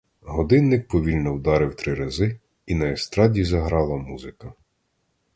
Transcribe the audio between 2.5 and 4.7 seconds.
і на естраді заграла музика.